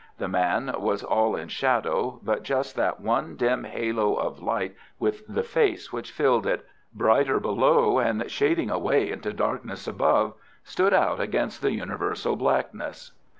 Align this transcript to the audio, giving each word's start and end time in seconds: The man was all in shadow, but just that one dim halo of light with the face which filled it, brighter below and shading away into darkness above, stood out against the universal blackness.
The 0.17 0.27
man 0.27 0.73
was 0.79 1.03
all 1.03 1.35
in 1.35 1.47
shadow, 1.47 2.19
but 2.23 2.41
just 2.41 2.75
that 2.75 2.99
one 3.01 3.35
dim 3.35 3.65
halo 3.65 4.15
of 4.15 4.41
light 4.41 4.73
with 4.97 5.21
the 5.27 5.43
face 5.43 5.93
which 5.93 6.09
filled 6.11 6.47
it, 6.47 6.65
brighter 6.91 7.39
below 7.39 7.99
and 7.99 8.23
shading 8.31 8.71
away 8.71 9.11
into 9.11 9.31
darkness 9.31 9.87
above, 9.87 10.33
stood 10.63 10.95
out 10.95 11.19
against 11.19 11.61
the 11.61 11.73
universal 11.73 12.35
blackness. 12.35 13.11